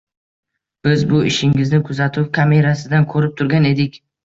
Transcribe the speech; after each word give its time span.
Biz 0.87 1.03
bu 1.11 1.19
ishingizni 1.33 1.81
kuzatuv 1.91 2.27
kamerasidan 2.41 3.09
koʻrib 3.15 3.39
turgan 3.45 3.71
edik. 3.75 4.05